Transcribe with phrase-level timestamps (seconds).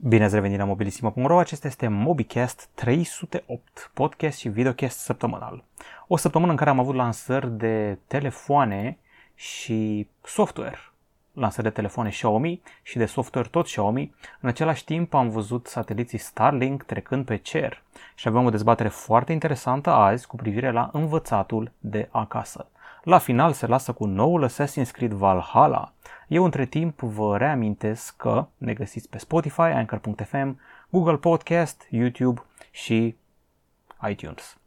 [0.00, 5.64] Bine ați revenit la mobilisimo.ro, acesta este MobiCast 308, podcast și videocast săptămânal.
[6.06, 8.98] O săptămână în care am avut lansări de telefoane
[9.34, 10.78] și software.
[11.32, 14.14] Lansări de telefoane Xiaomi și de software tot Xiaomi.
[14.40, 17.82] În același timp am văzut sateliții Starlink trecând pe cer
[18.14, 22.66] și avem o dezbatere foarte interesantă azi cu privire la învățatul de acasă.
[23.02, 25.92] La final se lasă cu noul Assassin's Creed Valhalla.
[26.28, 30.58] Eu între timp vă reamintesc că ne găsiți pe Spotify, Anchor.fm,
[30.90, 33.16] Google Podcast, YouTube și
[34.08, 34.58] iTunes.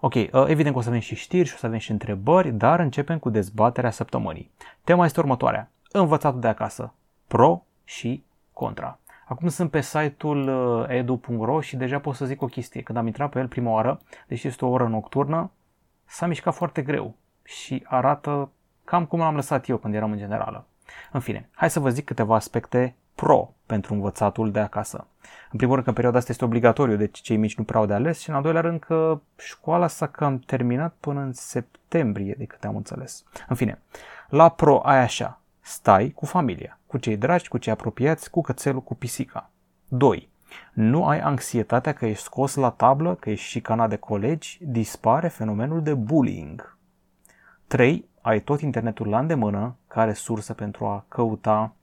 [0.00, 2.50] Ok, uh, evident că o să avem și știri și o să avem și întrebări,
[2.50, 4.50] dar începem cu dezbaterea săptămânii.
[4.84, 5.70] Tema este următoarea.
[5.92, 6.92] Învățatul de acasă.
[7.26, 8.98] Pro și contra.
[9.26, 12.82] Acum sunt pe site-ul uh, edu.ro și deja pot să zic o chestie.
[12.82, 15.50] Când am intrat pe el prima oară, deși este o oră nocturnă,
[16.04, 17.14] s-a mișcat foarte greu
[17.44, 18.50] și arată
[18.84, 20.64] cam cum l-am lăsat eu când eram în generală.
[21.12, 25.06] În fine, hai să vă zic câteva aspecte pro pentru învățatul de acasă.
[25.50, 27.86] În primul rând că în perioada asta este obligatoriu, deci cei mici nu prea au
[27.86, 32.34] de ales și în al doilea rând că școala s-a cam terminat până în septembrie,
[32.38, 33.24] de câte am înțeles.
[33.48, 33.78] În fine,
[34.28, 38.82] la pro ai așa, stai cu familia, cu cei dragi, cu cei apropiați, cu cățelul,
[38.82, 39.50] cu pisica.
[39.88, 40.28] 2.
[40.72, 45.82] Nu ai anxietatea că ești scos la tablă, că ești șicanat de colegi, dispare fenomenul
[45.82, 46.76] de bullying.
[47.66, 48.08] 3.
[48.20, 51.74] Ai tot internetul la îndemână ca resursă pentru a căuta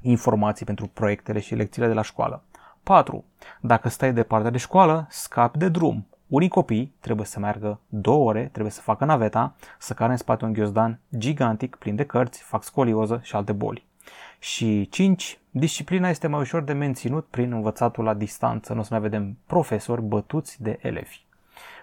[0.00, 2.42] informații pentru proiectele și lecțiile de la școală.
[2.82, 3.24] 4.
[3.60, 6.06] Dacă stai departe de școală, scapi de drum.
[6.26, 10.44] Unii copii trebuie să meargă două ore, trebuie să facă naveta, să care în spate
[10.44, 13.86] un ghiozdan gigantic plin de cărți, fac scolioză și alte boli.
[14.38, 15.38] Și 5.
[15.50, 18.72] Disciplina este mai ușor de menținut prin învățatul la distanță.
[18.72, 21.24] Nu o să mai vedem profesori bătuți de elevi.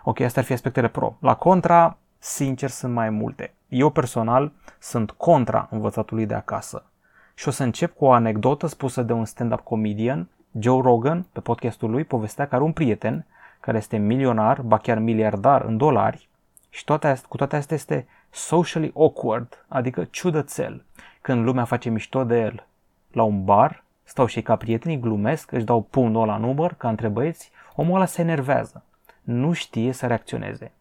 [0.04, 1.16] Ok, astea ar fi aspectele pro.
[1.20, 3.54] La contra, sincer, sunt mai multe.
[3.68, 6.86] Eu personal sunt contra învățatului de acasă.
[7.34, 11.40] Și o să încep cu o anecdotă spusă de un stand-up comedian, Joe Rogan, pe
[11.40, 13.26] podcastul lui, povestea că are un prieten
[13.60, 16.30] care este milionar, ba chiar miliardar în dolari
[16.70, 20.86] și toate astea, cu toate astea este socially awkward, adică ciudățel.
[21.22, 22.68] Când lumea face mișto de el
[23.12, 27.08] la un bar, stau și ca prietenii, glumesc, își dau pumnul la număr, ca între
[27.08, 28.84] băieți, omul ăla se enervează.
[29.22, 30.72] Nu știe să reacționeze.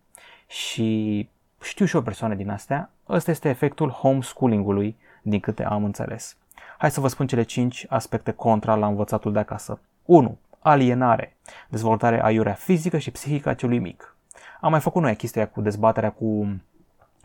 [0.46, 1.28] Și
[1.62, 6.36] știu și o persoană din astea, ăsta este efectul homeschooling-ului, din câte am înțeles.
[6.78, 9.80] Hai să vă spun cele 5 aspecte contra la învățatul de acasă.
[10.04, 10.38] 1.
[10.58, 11.36] Alienare.
[11.68, 14.16] Dezvoltare aiurea fizică și psihică a celui mic.
[14.60, 16.60] Am mai făcut noi chestia cu dezbaterea cu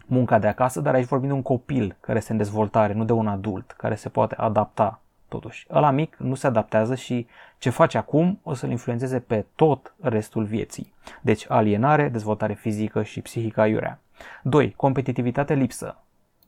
[0.06, 3.12] munca de acasă, dar aici vorbim de un copil care este în dezvoltare, nu de
[3.12, 5.68] un adult care se poate adapta totuși.
[5.72, 7.28] Ăla mic nu se adaptează și
[7.58, 10.94] ce face acum o să-l influențeze pe tot restul vieții.
[11.22, 14.00] Deci alienare, dezvoltare fizică și psihică aiurea.
[14.44, 14.73] 2.
[14.75, 15.95] Competitivitate lipsă.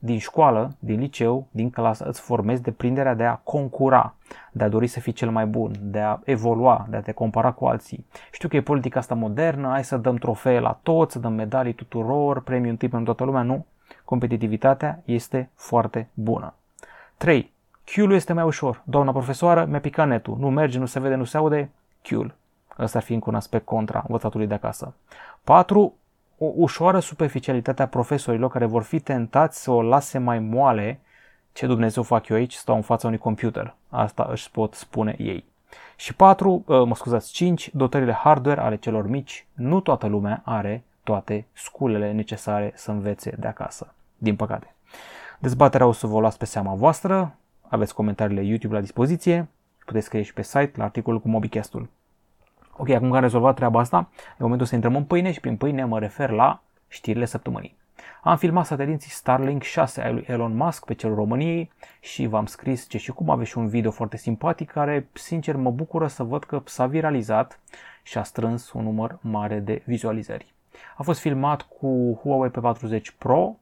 [0.02, 4.14] Din școală, din liceu, din clasă îți formezi deprinderea de a concura,
[4.52, 7.52] de a dori să fii cel mai bun, de a evolua, de a te compara
[7.52, 8.06] cu alții.
[8.32, 11.72] Știu că e politica asta modernă, hai să dăm trofee la toți, să dăm medalii
[11.72, 13.66] tuturor, premii un tip pentru toată lumea, nu.
[14.04, 16.54] Competitivitatea este foarte bună.
[17.16, 17.52] 3.
[17.84, 18.82] Q-ul este mai ușor.
[18.84, 20.36] Doamna profesoară, mi-a picat netul.
[20.38, 21.70] Nu merge, nu se vede, nu se aude.
[22.02, 22.34] Q-ul.
[22.78, 24.94] Ăsta ar fi încă un aspect contra învățatului de acasă.
[25.44, 25.94] 4
[26.42, 31.00] o ușoară superficialitate a profesorilor care vor fi tentați să o lase mai moale
[31.52, 33.74] ce Dumnezeu fac eu aici, stau în fața unui computer.
[33.88, 35.44] Asta își pot spune ei.
[35.96, 39.46] Și 4, ă, mă scuzați, 5, dotările hardware ale celor mici.
[39.52, 44.74] Nu toată lumea are toate sculele necesare să învețe de acasă, din păcate.
[45.38, 47.34] Dezbaterea o să vă luați pe seama voastră,
[47.68, 49.48] aveți comentariile YouTube la dispoziție,
[49.84, 51.88] puteți scrie și pe site la articolul cu Mobicastul.
[52.80, 55.56] Ok, acum că am rezolvat treaba asta, e momentul să intrăm în pâine și prin
[55.56, 57.76] pâine mă refer la știrile săptămânii.
[58.22, 62.88] Am filmat sateliții Starlink 6 ai lui Elon Musk pe cerul României și v-am scris
[62.88, 66.44] ce și cum aveți și un video foarte simpatic care, sincer, mă bucură să văd
[66.44, 67.60] că s-a viralizat
[68.02, 70.54] și a strâns un număr mare de vizualizări.
[70.96, 73.56] A fost filmat cu Huawei P40 Pro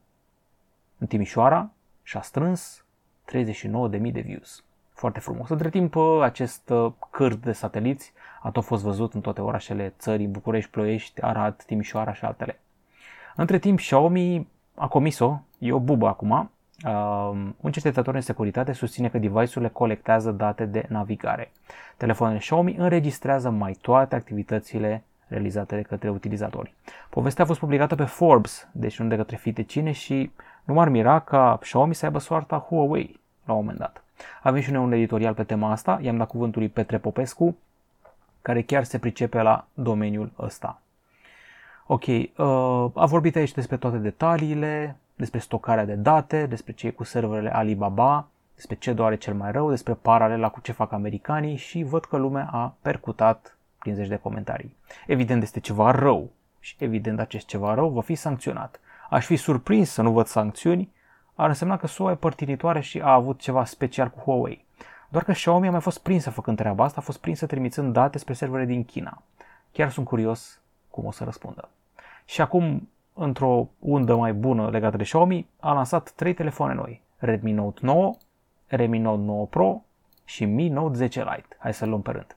[0.97, 1.69] în Timișoara
[2.03, 2.85] și a strâns
[3.31, 4.63] 39.000 de views.
[4.93, 5.49] Foarte frumos.
[5.49, 10.27] Între timp, acest uh, cârt de sateliți a tot fost văzut în toate orașele țării,
[10.27, 12.59] București, Ploiești, Arad, Timișoara și altele.
[13.35, 16.49] Între timp, Xiaomi a comis-o, e o bubă acum,
[16.85, 17.31] Uh,
[17.61, 21.51] un cercetător în securitate susține că device-urile colectează date de navigare.
[21.97, 26.73] Telefoanele Xiaomi înregistrează mai toate activitățile realizate de către utilizatori.
[27.09, 30.31] Povestea a fost publicată pe Forbes, deci nu de către fite cine și
[30.63, 34.03] nu m-ar mira ca Xiaomi să aibă soarta Huawei la un moment dat.
[34.41, 37.57] Avem și noi un editorial pe tema asta, i-am dat cuvântul lui Petre Popescu,
[38.41, 40.81] care chiar se pricepe la domeniul ăsta.
[41.85, 42.25] Ok, uh,
[42.93, 48.27] a vorbit aici despre toate detaliile, despre stocarea de date, despre cei cu serverele Alibaba,
[48.55, 52.17] despre ce doare cel mai rău, despre paralela cu ce fac americanii și văd că
[52.17, 54.75] lumea a percutat prin zeci de comentarii.
[55.07, 58.79] Evident este ceva rău și evident acest ceva rău va fi sancționat.
[59.09, 60.91] Aș fi surprins să nu văd sancțiuni,
[61.35, 64.65] ar însemna că SUA e părtinitoare și a avut ceva special cu Huawei.
[65.11, 68.17] Doar că Xiaomi a mai fost prinsă făcând treaba asta, a fost prinsă trimițând date
[68.17, 69.21] spre servere din China.
[69.71, 71.69] Chiar sunt curios cum o să răspundă.
[72.25, 77.01] Și acum, într-o undă mai bună legată de Xiaomi, a lansat trei telefoane noi.
[77.17, 78.15] Redmi Note 9,
[78.67, 79.81] Redmi Note 9 Pro
[80.25, 81.55] și Mi Note 10 Lite.
[81.59, 82.35] Hai să luăm pe rând.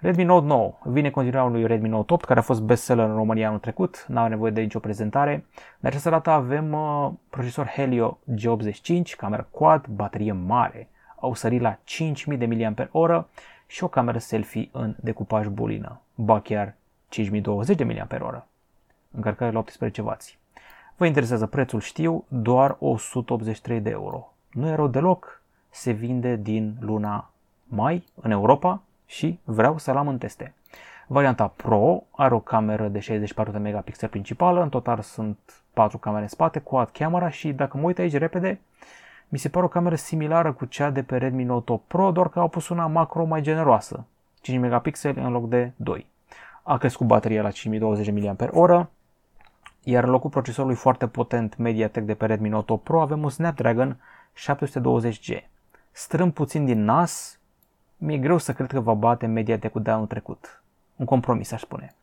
[0.00, 3.46] Redmi Note 9 vine continuarea lui Redmi Note 8, care a fost bestseller în România
[3.46, 5.44] anul trecut, n are nevoie de nicio prezentare.
[5.78, 10.88] De această dată avem uh, procesor Helio G85, cameră quad, baterie mare,
[11.20, 13.24] au sărit la 5000 de mAh
[13.66, 16.74] și o cameră selfie în decupaj bulină, ba chiar
[17.08, 18.40] 5020 de mAh,
[19.10, 20.16] încărcare la 18 W.
[20.96, 24.32] Vă interesează prețul, știu, doar 183 de euro.
[24.50, 27.30] Nu e rău deloc, se vinde din luna
[27.64, 30.54] mai în Europa și vreau să-l am în teste.
[31.06, 35.38] Varianta Pro are o cameră de 64 de megapixel principală, în total sunt
[35.74, 38.60] 4 camere în spate, quad camera și dacă mă uit aici repede,
[39.28, 42.28] mi se pare o cameră similară cu cea de pe Redmi Note 8 Pro, doar
[42.28, 44.04] că au pus una macro mai generoasă,
[44.40, 46.06] 5 megapixeli în loc de 2.
[46.62, 48.86] A crescut bateria la 5020 mAh,
[49.82, 53.30] iar în locul procesorului foarte potent MediaTek de pe Redmi Note 8 Pro avem un
[53.30, 54.00] Snapdragon
[54.50, 55.36] 720G.
[55.90, 57.38] Strâm puțin din nas,
[57.96, 60.62] mi-e greu să cred că va bate MediaTek-ul de anul trecut.
[60.96, 61.94] Un compromis, aș spune.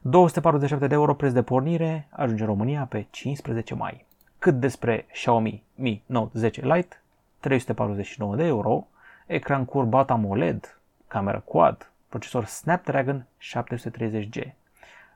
[0.00, 4.06] 247 de euro preț de pornire, ajunge în România pe 15 mai.
[4.48, 7.00] Cât despre Xiaomi Mi Note 10 Lite,
[7.40, 8.86] 349 de euro,
[9.26, 10.78] ecran curbat AMOLED,
[11.08, 14.52] cameră quad, procesor Snapdragon 730G.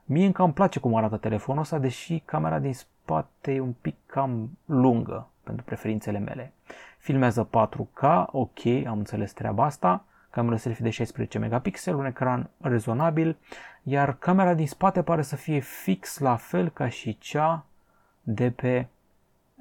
[0.03, 3.95] Mie încă îmi place cum arată telefonul ăsta, deși camera din spate e un pic
[4.05, 6.53] cam lungă pentru preferințele mele.
[6.97, 13.37] Filmează 4K, ok, am înțeles treaba asta, camera selfie de 16 megapixel, un ecran rezonabil,
[13.83, 17.65] iar camera din spate pare să fie fix la fel ca și cea
[18.21, 18.87] de pe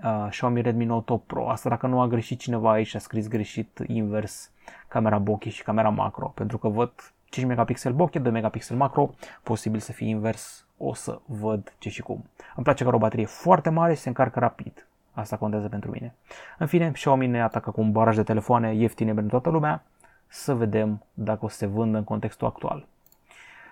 [0.05, 1.49] uh, Xiaomi Redmi Note 8 Pro.
[1.49, 4.51] Asta dacă nu a greșit cineva aici și a scris greșit invers
[4.89, 6.93] camera bokeh și camera macro, pentru că văd
[7.25, 9.11] 5 megapixel bokeh, 2 megapixel macro,
[9.43, 12.25] posibil să fie invers, o să văd ce și cum.
[12.55, 14.87] Îmi place că are o baterie foarte mare și se încarcă rapid.
[15.13, 16.15] Asta contează pentru mine.
[16.59, 19.85] În fine, Xiaomi ne atacă cu un baraj de telefoane ieftine pentru toată lumea.
[20.27, 22.87] Să vedem dacă o să se vândă în contextul actual.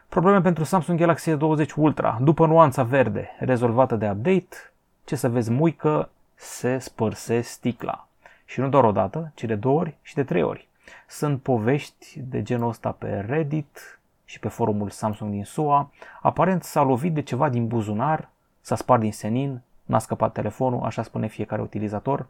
[0.09, 2.19] Probleme pentru Samsung Galaxy S20 Ultra.
[2.21, 4.56] După nuanța verde rezolvată de update,
[5.05, 8.06] ce să vezi muică, se spărse sticla.
[8.44, 10.69] Și nu doar o dată, ci de două ori și de trei ori.
[11.08, 15.90] Sunt povești de genul ăsta pe Reddit și pe forumul Samsung din SUA.
[16.22, 18.28] Aparent s-a lovit de ceva din buzunar,
[18.60, 22.26] s-a spart din senin, n-a scăpat telefonul, așa spune fiecare utilizator.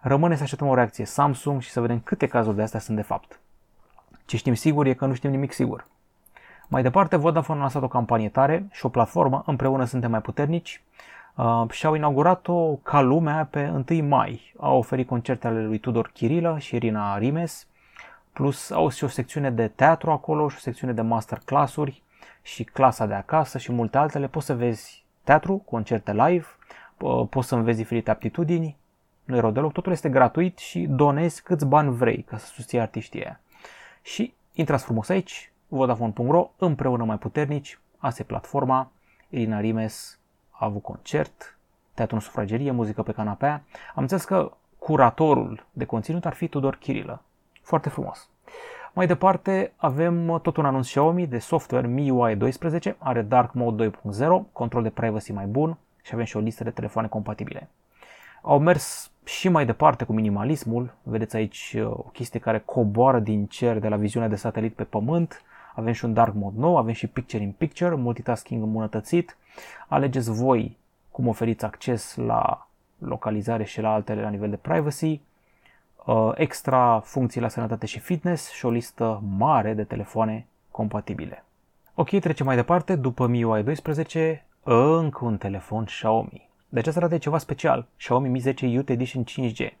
[0.00, 3.02] Rămâne să așteptăm o reacție Samsung și să vedem câte cazuri de astea sunt de
[3.02, 3.40] fapt.
[4.26, 5.86] Ce știm sigur e că nu știm nimic sigur.
[6.68, 10.82] Mai departe, Vodafone a lansat o campanie tare și o platformă, împreună suntem mai puternici,
[10.82, 10.98] uh,
[11.70, 14.54] și au inaugurat-o ca lumea pe 1 mai.
[14.58, 17.66] Au oferit concerte ale lui Tudor Chirilă și Irina Rimes,
[18.32, 22.02] plus au și o secțiune de teatru acolo și o secțiune de masterclass-uri
[22.42, 24.26] și clasa de acasă și multe altele.
[24.26, 26.46] Poți să vezi teatru, concerte live,
[27.30, 28.76] poți să înveți diferite aptitudini,
[29.24, 32.80] nu e rău deloc, totul este gratuit și donezi câți bani vrei ca să susții
[32.80, 33.40] artiștii aia.
[34.02, 38.90] Și intrați frumos aici, Vodafone.ro, împreună mai puternici, asta e platforma,
[39.28, 40.17] Irina Rimes
[40.58, 41.58] a avut concert,
[41.94, 43.62] teatru în sufragerie, muzică pe canapea.
[43.94, 47.22] Am înțeles că curatorul de conținut ar fi Tudor Chirilă.
[47.62, 48.28] Foarte frumos.
[48.92, 53.92] Mai departe avem tot un anunț Xiaomi de software MIUI 12, are Dark Mode 2.0,
[54.52, 57.68] control de privacy mai bun și avem și o listă de telefoane compatibile.
[58.42, 63.46] Au mers și mai departe cu minimalismul, vedeți aici uh, o chestie care coboară din
[63.46, 65.42] cer de la viziunea de satelit pe pământ,
[65.74, 69.36] avem și un dark mode nou, avem și picture in picture, multitasking îmbunătățit.
[69.88, 70.76] Alegeți voi
[71.10, 75.20] cum oferiți acces la localizare și la altele la nivel de privacy,
[76.04, 81.44] uh, extra funcții la sănătate și fitness și o listă mare de telefoane compatibile.
[81.94, 82.96] Ok, trecem mai departe.
[82.96, 86.48] După MIUI 12, încă un telefon Xiaomi.
[86.68, 89.76] De aceasta arată ceva special, Xiaomi Mi 10 Youth Edition 5G.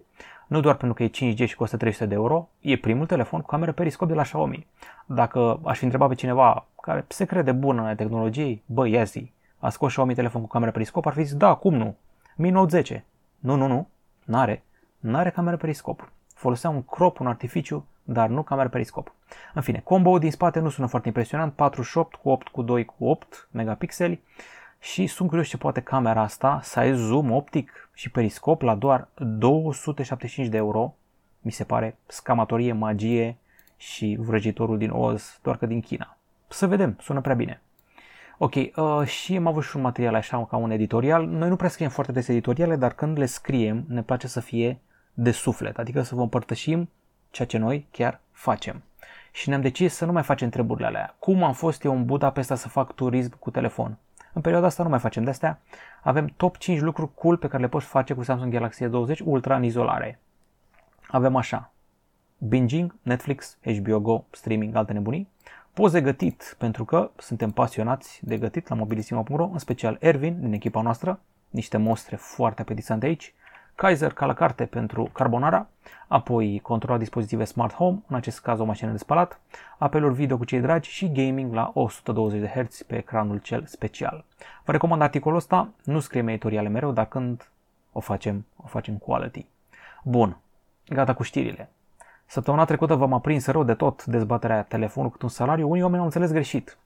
[0.46, 3.46] Nu doar pentru că e 5G și costă 300 de euro, e primul telefon cu
[3.46, 4.66] cameră periscop de la Xiaomi.
[5.06, 9.32] Dacă aș fi întrebat pe cineva care se crede bun în tehnologiei, bă, ia zi,
[9.58, 11.96] a scos Xiaomi telefon cu cameră periscop, ar fi zis, da, cum nu?
[12.36, 13.04] Mi Note 10.
[13.38, 13.88] Nu, nu, nu,
[14.24, 14.62] n-are.
[14.98, 16.12] N-are cameră periscop.
[16.34, 19.12] Folosea un crop, un artificiu, dar nu cameră periscop.
[19.54, 23.04] În fine, combo din spate nu sună foarte impresionant, 48 cu 8 cu 2 cu
[23.04, 24.22] 8 megapixeli
[24.78, 29.08] și sunt curios ce poate camera asta să ai zoom optic și periscop la doar
[29.14, 30.94] 275 de euro.
[31.40, 33.36] mi se pare scamatorie, magie
[33.76, 36.16] și vrăjitorul din Oz, doar că din China.
[36.48, 37.60] Să vedem, sună prea bine.
[38.40, 41.26] Ok, uh, și am avut și un material așa ca un editorial.
[41.26, 44.80] Noi nu prea scriem foarte des editoriale, dar când le scriem ne place să fie
[45.14, 46.90] de suflet, adică să vă împărtășim
[47.30, 48.82] ceea ce noi chiar facem.
[49.32, 51.16] Și ne-am decis să nu mai facem treburile alea.
[51.18, 53.98] Cum am fost eu în Budapesta să fac turism cu telefon?
[54.32, 55.60] În perioada asta nu mai facem de astea.
[56.02, 59.56] Avem top 5 lucruri cool pe care le poți face cu Samsung Galaxy S20 Ultra
[59.56, 60.20] în izolare.
[61.08, 61.72] Avem așa.
[62.38, 65.28] Binging, Netflix, HBO Go, streaming, alte nebunii.
[65.78, 70.80] Poze gătit, pentru că suntem pasionați de gătit la mobilisimo.ro, în special Ervin din echipa
[70.80, 71.20] noastră,
[71.50, 73.34] niște mostre foarte apetizante aici,
[73.74, 75.68] Kaiser ca la carte pentru carbonara,
[76.08, 79.40] apoi controla dispozitive Smart Home, în acest caz o mașină de spălat,
[79.78, 84.24] apeluri video cu cei dragi și gaming la 120 de Hz pe ecranul cel special.
[84.64, 87.50] Vă recomand articolul ăsta, nu scriem editoriale mereu, dar când
[87.92, 89.46] o facem, o facem quality.
[90.02, 90.38] Bun,
[90.88, 91.70] gata cu știrile.
[92.30, 95.70] Săptămâna trecută v-am aprins rău de tot dezbaterea telefonul cât un salariu.
[95.70, 96.78] Unii oameni au înțeles greșit.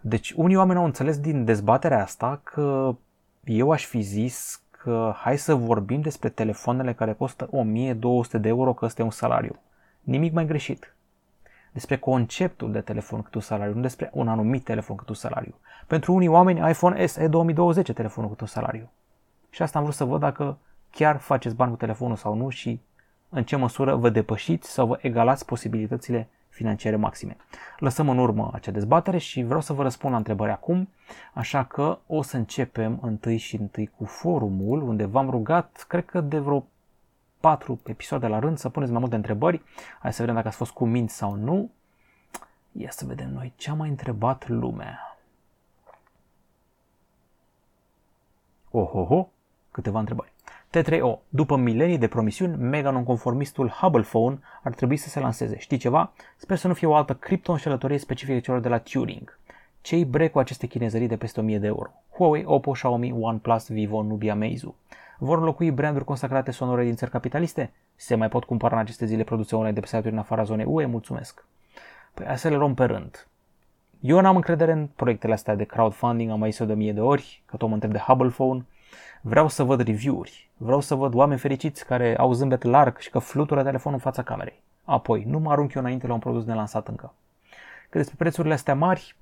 [0.00, 2.94] Deci unii oameni au înțeles din dezbaterea asta că
[3.44, 8.72] eu aș fi zis că hai să vorbim despre telefoanele care costă 1200 de euro
[8.72, 9.56] că este un salariu.
[10.00, 10.94] Nimic mai greșit.
[11.72, 15.54] Despre conceptul de telefon cât un salariu, nu despre un anumit telefon cât un salariu.
[15.86, 18.90] Pentru unii oameni iPhone SE 2020 telefonul cât un salariu.
[19.50, 20.58] Și asta am vrut să văd dacă
[20.90, 22.80] chiar faceți bani cu telefonul sau nu și
[23.34, 27.36] în ce măsură vă depășiți sau vă egalați posibilitățile financiare maxime.
[27.78, 30.88] Lăsăm în urmă acea dezbatere și vreau să vă răspund la întrebări acum,
[31.32, 36.20] așa că o să începem întâi și întâi cu forumul, unde v-am rugat, cred că
[36.20, 36.66] de vreo
[37.40, 39.62] patru episoade la rând, să puneți mai multe întrebări.
[40.00, 41.70] Hai să vedem dacă ați fost cu minți sau nu.
[42.72, 45.18] Ia să vedem noi ce a mai întrebat lumea.
[48.70, 49.28] Ohoho,
[49.70, 50.33] câteva întrebări.
[50.74, 51.18] T3O.
[51.28, 55.58] După milenii de promisiuni, mega nonconformistul Hubble Phone ar trebui să se lanseze.
[55.58, 56.12] Știi ceva?
[56.36, 59.38] Sper să nu fie o altă cripto-înșelătorie specifică celor de la Turing.
[59.80, 61.90] Ce-i bre cu aceste chinezării de peste 1000 de euro?
[62.10, 64.76] Huawei, Oppo, Xiaomi, OnePlus, Vivo, Nubia, Meizu.
[65.18, 67.72] Vor înlocui branduri consacrate sonore din țări capitaliste?
[67.94, 70.66] Se mai pot cumpăra în aceste zile produse online de pe site-uri în afara zonei
[70.68, 70.86] UE?
[70.86, 71.44] Mulțumesc!
[72.14, 73.28] Păi hai să le luăm pe rând.
[74.00, 77.42] Eu n-am încredere în proiectele astea de crowdfunding, am mai zis de mie de ori,
[77.46, 78.66] că tot mă întreb de Hubble Phone.
[79.26, 83.18] Vreau să văd review-uri, vreau să văd oameni fericiți care au zâmbet larg și că
[83.18, 84.62] flutură telefonul în fața camerei.
[84.84, 87.12] Apoi, nu mă arunc eu înainte la un produs nelansat încă.
[87.88, 89.16] Că despre prețurile astea mari,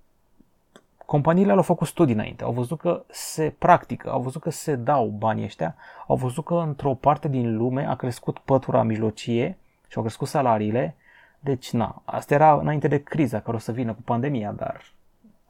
[1.07, 5.07] companiile au făcut studii înainte, au văzut că se practică, au văzut că se dau
[5.07, 5.75] banii ăștia,
[6.07, 10.95] au văzut că într-o parte din lume a crescut pătura mijlocie și au crescut salariile,
[11.41, 14.83] deci na, asta era înainte de criza care o să vină cu pandemia, dar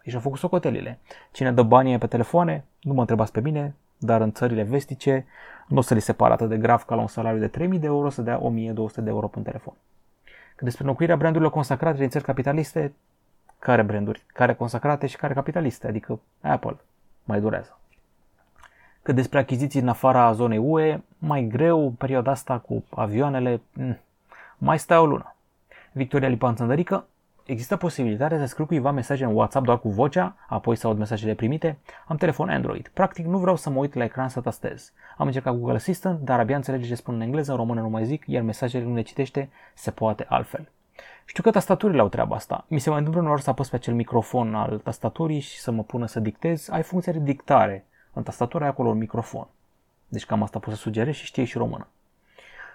[0.02, 0.98] și au făcut socotelile.
[1.30, 5.26] Cine dă banii pe telefoane, nu mă întrebați pe mine, dar în țările vestice
[5.66, 7.78] nu o să li se pară atât de grav ca la un salariu de 3000
[7.78, 9.74] de euro să dea 1200 de euro pe un telefon.
[10.56, 12.92] Că despre înlocuirea brandurilor consacrate din țări capitaliste,
[13.58, 14.22] care branduri?
[14.26, 15.86] Care consacrate și care capitaliste?
[15.86, 16.76] Adică Apple.
[17.24, 17.78] Mai durează.
[19.02, 23.98] Că despre achiziții în afara zonei UE, mai greu, perioada asta cu avioanele, mm,
[24.58, 25.34] mai stai o lună.
[25.92, 27.06] Victoria Lipan Țăndărică,
[27.44, 31.34] Există posibilitatea să scriu cuiva mesaje în WhatsApp doar cu vocea, apoi să aud mesajele
[31.34, 31.78] primite?
[32.06, 32.90] Am telefon Android.
[32.94, 34.92] Practic nu vreau să mă uit la ecran să tastez.
[35.16, 38.04] Am încercat Google Assistant, dar abia înțelege ce spun în engleză, în română nu mai
[38.04, 40.68] zic, iar mesajele nu le citește, se poate altfel.
[41.24, 42.64] Știu că tastaturile au treaba asta.
[42.68, 45.82] Mi se mai întâmplă uneori să apăs pe acel microfon al tastaturii și să mă
[45.82, 46.68] pună să dictez.
[46.68, 47.84] Ai funcția de dictare.
[48.12, 49.46] În tastatură ai acolo un microfon.
[50.08, 51.86] Deci cam asta pot să sugerez și știe și română.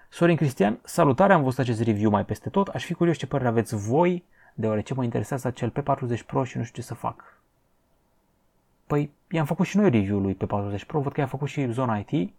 [0.09, 2.67] Sorin Cristian, salutare, am văzut acest review mai peste tot.
[2.67, 4.23] Aș fi curios ce părere aveți voi
[4.59, 7.39] deoarece mă interesează acel P40 Pro și nu știu ce să fac.
[8.87, 11.97] Păi, i-am făcut și noi review-ul lui P40 Pro, văd că i-a făcut și zona
[11.97, 12.33] IT.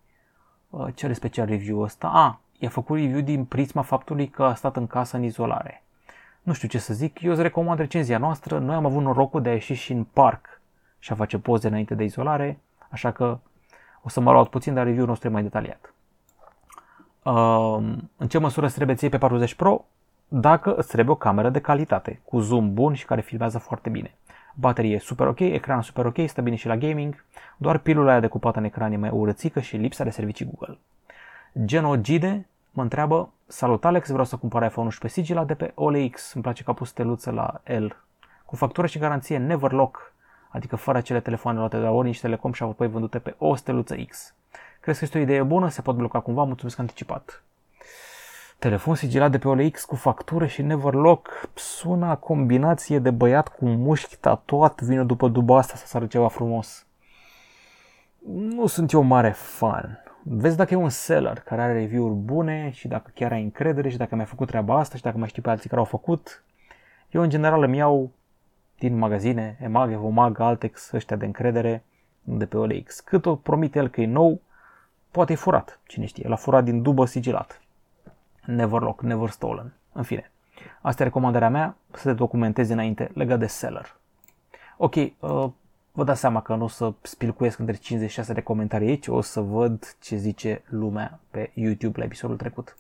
[0.71, 2.09] Uh, ce are special review ăsta?
[2.13, 5.83] A, i-a făcut review din prisma faptului că a stat în casă în izolare.
[6.43, 8.59] Nu știu ce să zic, eu îți recomand recenzia noastră.
[8.59, 10.61] Noi am avut norocul de a ieși și în parc
[10.99, 12.59] și a face poze înainte de izolare,
[12.89, 13.39] așa că
[14.03, 15.95] o să mă luat puțin, dar review-ul nostru e mai detaliat.
[17.23, 19.85] Uh, în ce măsură îți trebuie ție pe 40 Pro?
[20.29, 24.15] Dacă îți trebuie o cameră de calitate, cu zoom bun și care filmează foarte bine.
[24.55, 27.25] Baterie super ok, ecran super ok, stă bine și la gaming,
[27.57, 30.79] doar pilula aia decupată în ecran e mai urățică și lipsa de servicii Google.
[31.65, 36.33] Geno Gide mă întreabă, salut Alex, vreau să cumpăr iPhone 11 sigila de pe OLX,
[36.35, 37.87] îmi place că a pus steluță la L,
[38.45, 40.13] cu factură și garanție Neverlock,
[40.49, 43.95] adică fără acele telefoane luate de la Orange Telecom și apoi vândute pe o steluță
[44.09, 44.35] X.
[44.81, 45.69] Crezi că este o idee bună?
[45.69, 46.45] Se pot bloca cumva?
[46.45, 47.43] Mulțumesc anticipat.
[48.59, 54.17] Telefon sigilat de pe OLX cu factură și Neverlock sună combinație de băiat cu mușchi
[54.17, 56.87] tatuat, vine după duba asta să sară ceva frumos.
[58.33, 60.03] Nu sunt eu mare fan.
[60.23, 63.97] Vezi dacă e un seller care are review-uri bune și dacă chiar ai încredere și
[63.97, 66.45] dacă mai făcut treaba asta și dacă mai știi pe alții care au făcut.
[67.11, 68.11] Eu în general îmi iau
[68.79, 71.85] din magazine, EMAG, EVOMAG, Altex, ăștia de încredere,
[72.23, 73.01] de pe OLX.
[73.01, 74.41] Cât o promite el că e nou,
[75.11, 76.29] poate e furat, cine știe.
[76.29, 77.61] L-a furat din dubă sigilat.
[78.49, 79.73] Never lock, never stolen.
[79.93, 80.31] În fine,
[80.81, 83.97] asta e recomandarea mea, să te documentezi înainte legat de seller.
[84.77, 85.11] Ok, uh,
[85.93, 89.41] vă dați seama că nu o să spilcuiesc între 56 de comentarii aici, o să
[89.41, 92.77] văd ce zice lumea pe YouTube la episodul trecut.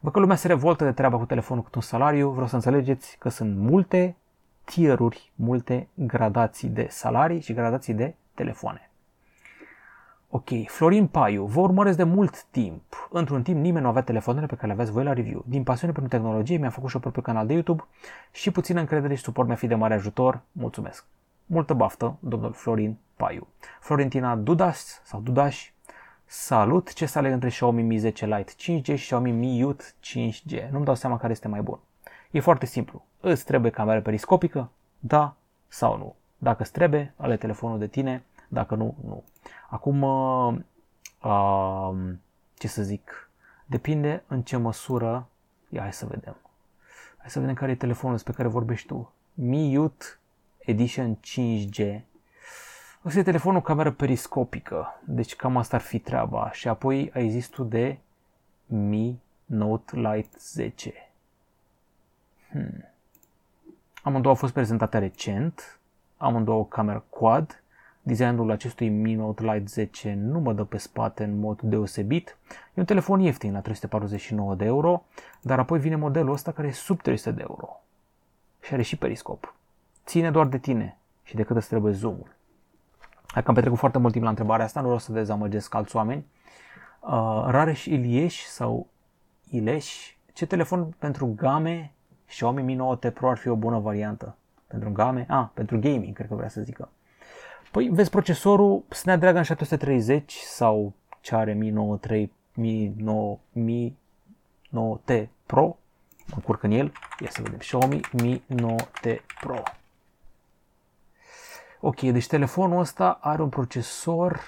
[0.00, 3.16] Văd că lumea se revoltă de treaba cu telefonul cu un salariu, vreau să înțelegeți
[3.18, 4.16] că sunt multe
[4.64, 8.85] tieruri, multe gradații de salarii și gradații de telefoane.
[10.36, 13.08] Ok, Florin Paiu, vă urmăresc de mult timp.
[13.10, 15.44] Într-un timp nimeni nu avea telefoanele pe care le aveți voi la review.
[15.46, 17.84] Din pasiune pentru tehnologie mi-am făcut și o propriu canal de YouTube
[18.30, 20.40] și puțină încredere și suport mi-a fi de mare ajutor.
[20.52, 21.04] Mulțumesc!
[21.46, 23.46] Multă baftă, domnul Florin Paiu.
[23.80, 25.70] Florentina Dudas sau Dudaș,
[26.24, 26.92] salut!
[26.92, 30.70] Ce să aleg între Xiaomi Mi 10 Lite 5G și Xiaomi Mi Youth 5G?
[30.70, 31.78] Nu-mi dau seama care este mai bun.
[32.30, 33.04] E foarte simplu.
[33.20, 34.70] Îți trebuie cameră periscopică?
[34.98, 35.36] Da
[35.68, 36.14] sau nu?
[36.38, 39.24] Dacă îți trebuie, ale telefonul de tine, dacă nu, nu.
[39.68, 40.54] Acum, uh,
[41.22, 42.14] uh,
[42.54, 43.30] ce să zic,
[43.66, 45.28] depinde în ce măsură,
[45.68, 46.36] ia hai să vedem.
[47.16, 49.12] Hai să vedem care e telefonul despre care vorbești tu.
[49.34, 50.06] Mi Youth
[50.58, 52.00] Edition 5G.
[53.04, 56.50] Ăsta e telefonul cu cameră periscopică, deci cam asta ar fi treaba.
[56.52, 57.98] Și apoi ai zis tu de
[58.66, 60.92] Mi Note Lite 10.
[62.50, 62.84] Hmm.
[64.02, 65.78] Amândouă au fost prezentate recent,
[66.16, 67.62] amândouă o cameră quad,
[68.06, 72.36] Designul acestui Mi Note Lite 10 nu mă dă pe spate în mod deosebit.
[72.50, 75.04] E un telefon ieftin la 349 de euro,
[75.40, 77.80] dar apoi vine modelul ăsta care e sub 300 de euro.
[78.62, 79.54] Și are și periscop.
[80.04, 82.34] Ține doar de tine și de cât îți trebuie zoom-ul.
[83.34, 86.26] Dacă am petrecut foarte mult timp la întrebarea asta, nu vreau să dezamăgesc alți oameni.
[87.00, 88.86] Uh, Rareș Ilieș sau
[89.50, 91.92] Ileș, ce telefon pentru game
[92.26, 94.36] Xiaomi Mi 9T Pro ar fi o bună variantă?
[94.66, 95.26] Pentru game?
[95.28, 96.88] Ah, pentru gaming, cred că vrea să zică.
[97.70, 103.96] Păi vezi procesorul Snapdragon 730 sau ce are Mi 9 3 Mi 9 Mi
[104.68, 105.76] 9T Pro,
[106.34, 109.62] mă curc în el, ia să vedem, Xiaomi Mi 9T Pro.
[111.80, 114.40] Ok, deci telefonul ăsta are un procesor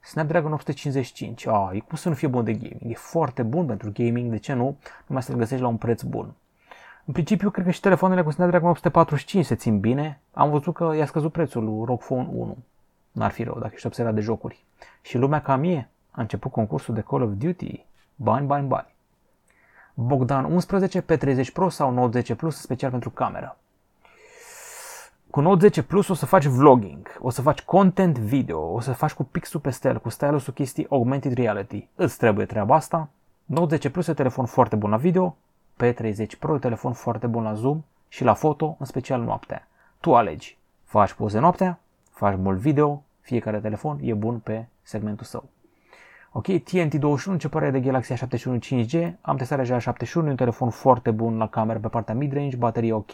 [0.00, 1.46] Snapdragon 855.
[1.46, 2.80] Ah, e cum să nu fie bun de gaming?
[2.90, 4.76] E foarte bun pentru gaming, de ce nu?
[5.06, 6.34] Numai să-l găsești la un preț bun.
[7.10, 10.20] În principiu, cred că și telefoanele cu Snapdragon 845 se țin bine.
[10.32, 12.56] Am văzut că i-a scăzut prețul lui ROG Phone 1.
[13.12, 14.64] N-ar fi rău dacă ești obsedat de jocuri.
[15.02, 17.84] Și lumea ca mie a început concursul de Call of Duty.
[18.14, 18.94] Bani, bani, bani.
[19.94, 23.56] Bogdan 11 pe 30 Pro sau Note 10 Plus special pentru cameră.
[25.30, 28.92] Cu Note 10 Plus o să faci vlogging, o să faci content video, o să
[28.92, 31.88] faci cu pixul pe stel, cu stylus cu chestii augmented reality.
[31.94, 33.08] Îți trebuie treaba asta.
[33.44, 35.36] Note 10 Plus e telefon foarte bun la video,
[35.82, 39.68] P30 Pro e telefon foarte bun la zoom și la foto, în special noaptea.
[40.00, 40.58] Tu alegi.
[40.84, 41.80] Faci poze noaptea
[42.20, 45.48] faci mult video, fiecare telefon e bun pe segmentul său.
[46.32, 51.10] Ok, TNT21, ce pare de Galaxy A71 5G, am testat deja A71, un telefon foarte
[51.10, 53.10] bun la cameră pe partea mid-range, baterie ok.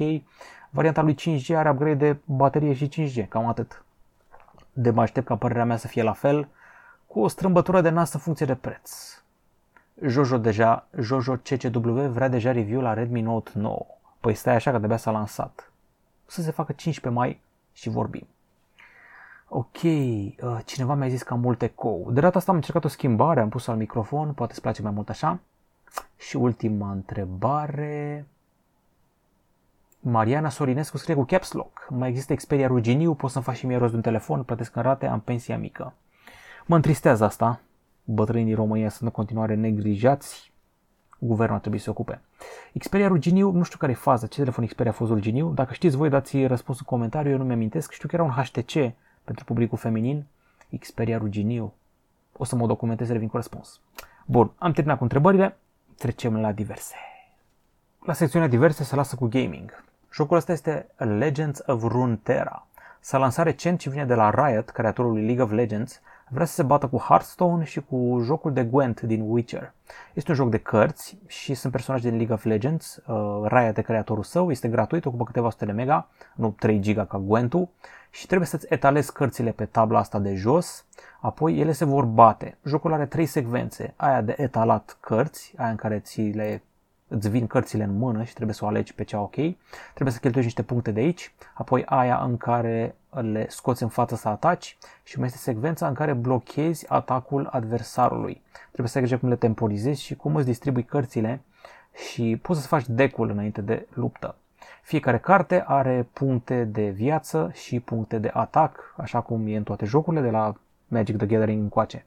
[0.70, 3.84] Varianta lui 5G are upgrade de baterie și 5G, cam atât.
[4.72, 6.48] De mă aștept ca părerea mea să fie la fel,
[7.06, 9.20] cu o strâmbătură de nas în funcție de preț.
[10.02, 13.86] Jojo deja, Jojo CCW vrea deja review la Redmi Note 9.
[14.20, 15.72] Păi stai așa că de s-a lansat.
[16.26, 17.40] Să se facă 15 mai
[17.72, 18.26] și vorbim.
[19.48, 22.10] Ok, uh, cineva mi-a zis că am multe ecou.
[22.12, 24.90] De data asta am încercat o schimbare, am pus al microfon, poate îți place mai
[24.90, 25.40] mult așa.
[26.16, 28.26] Și ultima întrebare.
[30.00, 31.86] Mariana Sorinescu scrie cu caps lock.
[31.90, 34.82] Mai există Xperia Ruginiu, pot să-mi fac și mie rost de un telefon, plătesc în
[34.82, 35.92] rate, am pensia mică.
[36.66, 37.60] Mă întristează asta.
[38.08, 40.52] Bătrânii din România sunt în continuare neglijați.
[41.18, 42.20] Guvernul trebuie să se ocupe.
[42.78, 45.52] Xperia Ruginiu, nu știu care e faza, ce telefon Xperia a fost Ruginiu.
[45.52, 47.92] Dacă știți voi, dați răspuns în comentariu, eu nu mi-amintesc.
[47.92, 50.24] Știu că era un HTC pentru publicul feminin,
[50.80, 51.72] Xperia Ruginiu.
[52.36, 53.80] O să mă documentez, revin cu răspuns.
[54.26, 55.56] Bun, am terminat cu întrebările,
[55.98, 56.94] trecem la diverse.
[58.04, 59.84] La secțiunea diverse se lasă cu gaming.
[60.12, 62.66] Jocul ăsta este Legends of Runeterra.
[63.00, 66.54] S-a lansat recent și vine de la Riot, creatorul lui League of Legends, vrea să
[66.54, 69.72] se bată cu Hearthstone și cu jocul de Gwent din Witcher.
[70.14, 73.02] Este un joc de cărți și sunt personaje din League of Legends.
[73.06, 77.04] Uh, Riot e creatorul său, este gratuit, ocupă câteva sute de mega, nu 3 giga
[77.04, 77.68] ca Gwentul
[78.10, 80.84] și trebuie să-ți etalezi cărțile pe tabla asta de jos,
[81.20, 82.56] apoi ele se vor bate.
[82.64, 86.62] Jocul are trei secvențe, aia de etalat cărți, aia în care ți le
[87.08, 89.34] îți vin cărțile în mână și trebuie să o alegi pe cea ok,
[89.92, 94.16] trebuie să cheltuiești niște puncte de aici, apoi aia în care le scoți în față
[94.16, 98.42] să ataci și mai este secvența în care blochezi atacul adversarului.
[98.66, 101.40] Trebuie să ai cum le temporizezi și cum îți distribui cărțile
[102.10, 104.34] și poți să faci decul înainte de luptă.
[104.82, 109.84] Fiecare carte are puncte de viață și puncte de atac, așa cum e în toate
[109.84, 110.54] jocurile de la
[110.88, 112.04] Magic the Gathering încoace.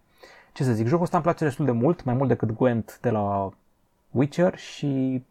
[0.52, 3.10] Ce să zic, jocul ăsta îmi place destul de mult, mai mult decât Gwent de
[3.10, 3.50] la
[4.12, 5.24] Witcher și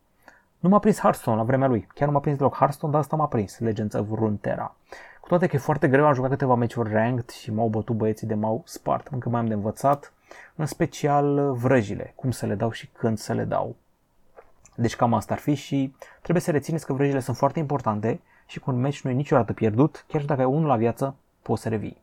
[0.59, 1.87] nu m-a prins Hearthstone la vremea lui.
[1.95, 4.75] Chiar nu m-a prins deloc Hearthstone, dar asta m-a prins, Legends of Runeterra.
[5.29, 8.27] Cu toate că e foarte greu, am jucat câteva meciuri ranked și m-au bătut băieții
[8.27, 9.07] de m-au spart.
[9.07, 10.13] Încă mai am de învățat,
[10.55, 13.77] în special vrăjile, cum să le dau și când să le dau.
[14.75, 18.59] Deci cam asta ar fi și trebuie să rețineți că vrăjile sunt foarte importante și
[18.59, 21.63] cu un meci nu e niciodată pierdut, chiar și dacă ai unul la viață, poți
[21.63, 22.03] să revii.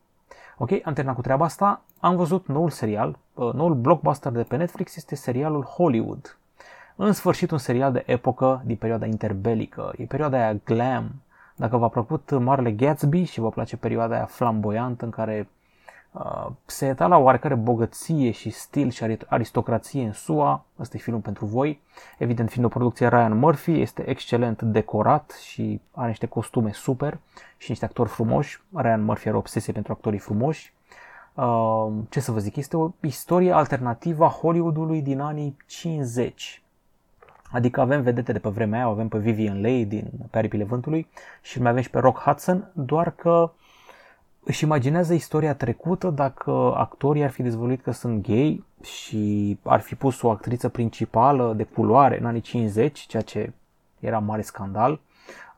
[0.57, 4.55] Ok, am terminat cu treaba asta, am văzut noul serial, uh, noul blockbuster de pe
[4.55, 6.38] Netflix este serialul Hollywood.
[6.95, 11.11] În sfârșit un serial de epocă din perioada interbelică, e perioada aia glam.
[11.55, 15.47] Dacă v-a plăcut Marle Gatsby și vă place perioada aia flamboyantă în care
[16.15, 20.65] Uh, se etala oarecare bogăție și stil și aristocrație în SUA.
[20.79, 21.81] Ăsta e filmul pentru voi.
[22.17, 27.19] Evident, fiind o producție Ryan Murphy, este excelent decorat și are niște costume super
[27.57, 28.61] și niște actori frumoși.
[28.75, 30.73] Ryan Murphy are o obsesie pentru actorii frumoși.
[31.33, 36.63] Uh, ce să vă zic, este o istorie alternativă a Hollywoodului din anii 50.
[37.51, 41.08] Adică avem vedete de pe vremea aia, avem pe Vivian Leigh din Pe aripile vântului
[41.41, 43.51] și mai avem și pe Rock Hudson, doar că
[44.43, 49.95] își imaginează istoria trecută dacă actorii ar fi dezvăluit că sunt gay și ar fi
[49.95, 53.53] pus o actriță principală de culoare în anii 50, ceea ce
[53.99, 54.91] era mare scandal.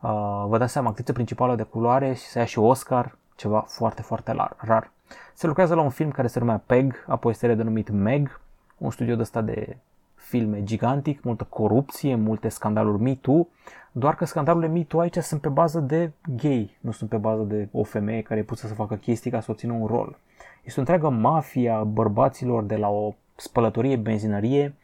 [0.02, 4.02] Uh, vă dați seama, actriță principală de culoare și să ia și Oscar, ceva foarte,
[4.02, 4.92] foarte rar.
[5.34, 8.40] Se lucrează la un film care se numea PEG, apoi este redenumit MEG,
[8.78, 9.78] un studio de ăsta de
[10.28, 13.48] filme gigantic, multă corupție, multe scandaluri Me Too,
[13.92, 17.44] doar că scandalurile Me Too aici sunt pe bază de gay, nu sunt pe bază
[17.44, 20.18] de o femeie care e pusă să facă chestii ca să obțină un rol.
[20.64, 24.76] Este o întreagă mafia bărbaților de la o spălătorie, benzinărie,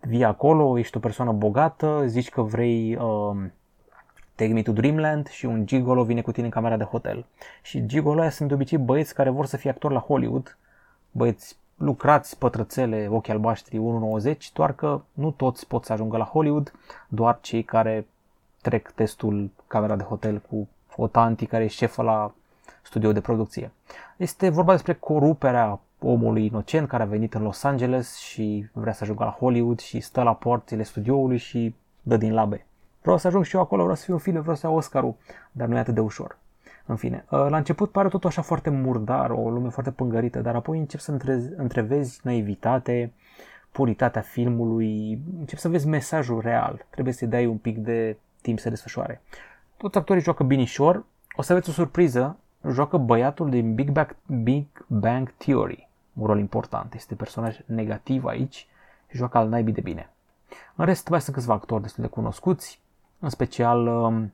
[0.00, 3.36] vii acolo, ești o persoană bogată, zici că vrei uh,
[4.34, 7.26] Take Me to Dreamland și un gigolo vine cu tine în camera de hotel.
[7.62, 10.58] Și gigolo sunt de obicei băieți care vor să fie actori la Hollywood,
[11.10, 13.80] băieți lucrați pătrățele ochi albaștri
[14.32, 16.72] 1.90, doar că nu toți pot să ajungă la Hollywood,
[17.08, 18.06] doar cei care
[18.62, 22.32] trec testul camera de hotel cu o tanti care e șefă la
[22.82, 23.72] studio de producție.
[24.16, 29.02] Este vorba despre coruperea omului inocent care a venit în Los Angeles și vrea să
[29.02, 32.66] ajungă la Hollywood și stă la porțile studioului și dă din labe.
[33.02, 35.14] Vreau să ajung și eu acolo, vreau să fiu un film, vreau să iau Oscarul,
[35.52, 36.38] dar nu e atât de ușor.
[36.86, 40.54] În fine, uh, la început pare totul așa foarte murdar, o lume foarte pângărită, dar
[40.54, 41.18] apoi încep să
[41.56, 43.12] întrevezi naivitate,
[43.72, 46.86] puritatea filmului, încep să vezi mesajul real.
[46.90, 49.22] Trebuie să-i dai un pic de timp să desfășoare.
[49.76, 51.04] Toți actorii joacă binișor,
[51.36, 52.36] o să aveți o surpriză,
[52.70, 58.66] joacă băiatul din Big Bang, Big Bang Theory, un rol important, este personaj negativ aici
[59.08, 60.10] și joacă al naibii de bine.
[60.74, 62.80] În rest, mai sunt câțiva actori destul de cunoscuți,
[63.18, 64.32] în special um,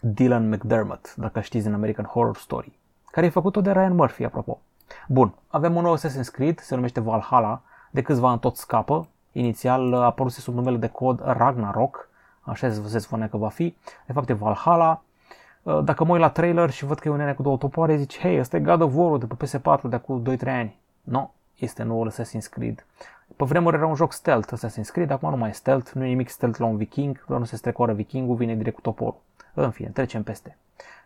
[0.00, 2.78] Dylan McDermott, dacă știți în American Horror Story,
[3.10, 4.60] care e făcut-o de Ryan Murphy, apropo.
[5.08, 9.06] Bun, avem un nou Assassin's Creed, se numește Valhalla, de câțiva ani tot scapă.
[9.32, 12.08] Inițial a apărut sub numele de cod Ragnarok,
[12.40, 13.76] așa se spune că va fi.
[14.06, 15.02] De fapt e Valhalla.
[15.84, 18.18] Dacă mă uit la trailer și văd că e un nene cu două topoare, zici,
[18.18, 20.78] hei, ăsta e God of War de pe PS4 de acum 2-3 ani.
[21.02, 22.86] Nu, no, este noul Assassin's Creed.
[23.38, 26.08] Pe vremuri era un joc stealth Assassin's Creed, acum nu mai e stealth, nu e
[26.08, 29.20] nimic stealth la un viking, doar nu se strecoară vikingul, vine direct cu toporul.
[29.54, 30.56] În fine, trecem peste.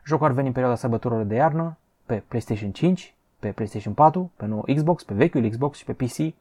[0.05, 4.47] Jocul ar veni în perioada sărbătorilor de iarnă, pe PlayStation 5, pe PlayStation 4, pe
[4.47, 6.19] nou Xbox, pe vechiul Xbox și pe PC.
[6.19, 6.35] Uh,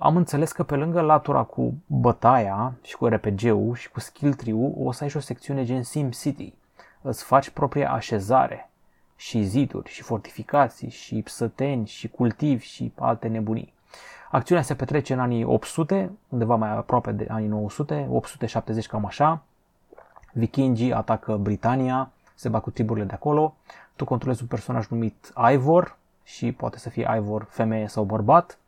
[0.00, 4.74] am înțeles că pe lângă latura cu bătaia și cu RPG-ul și cu skill tree-ul,
[4.78, 6.54] o să ai și o secțiune gen Sim City.
[7.02, 8.70] Îți faci propria așezare
[9.16, 13.76] și ziduri și fortificații și săteni și cultivi și alte nebunii.
[14.30, 19.42] Acțiunea se petrece în anii 800, undeva mai aproape de anii 900, 870 cam așa,
[20.32, 23.54] Vikingii atacă Britania, se bat cu triburile de acolo.
[23.96, 28.58] Tu controlezi un personaj numit Ivor și poate să fie Ivor femeie sau bărbat.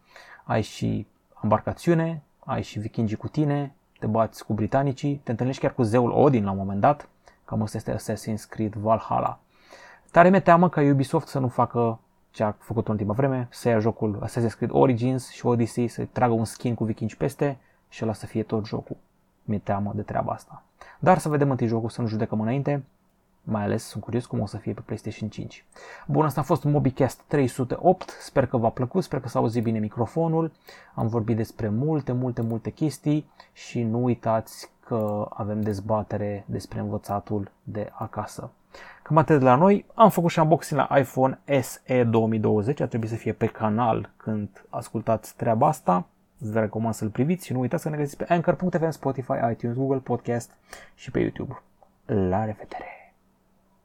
[0.44, 1.07] Ai și
[1.42, 6.11] embarcațiune, ai și vikingii cu tine, te bați cu britanicii, te întâlnești chiar cu zeul
[6.11, 7.09] Odin la un moment dat.
[7.44, 9.38] Cam asta este Assassin's Creed Valhalla.
[10.11, 11.99] Tare mi teamă ca Ubisoft să nu facă
[12.30, 16.06] ce a făcut în ultima vreme, să ia jocul Assassin's Creed Origins și Odyssey, să
[16.12, 18.96] tragă un skin cu vikingi peste și ăla să fie tot jocul.
[19.44, 20.62] Mi-e teamă de treaba asta.
[20.98, 22.84] Dar să vedem întâi jocul, să nu judecăm înainte.
[23.42, 25.64] Mai ales sunt curios cum o să fie pe PlayStation 5.
[26.06, 28.08] Bun, asta a fost MobiCast 308.
[28.20, 30.52] Sper că v-a plăcut, sper că s-a auzit bine microfonul.
[30.94, 37.50] Am vorbit despre multe, multe, multe chestii și nu uitați că avem dezbatere despre învățatul
[37.62, 38.50] de acasă.
[39.11, 39.85] Cam atât de la noi.
[39.94, 42.81] Am făcut și unboxing la iPhone SE 2020.
[42.81, 46.07] Ar trebui să fie pe canal când ascultați treaba asta.
[46.38, 49.99] Vă recomand să-l priviți și nu uitați să ne găsiți pe Anchor.fm, Spotify, iTunes, Google
[49.99, 50.51] Podcast
[50.94, 51.62] și pe YouTube.
[52.07, 52.99] La revedere!